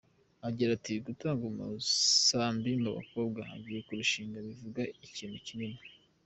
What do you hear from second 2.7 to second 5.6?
ku mukobwa ugiye kurushinga bivuga ikintu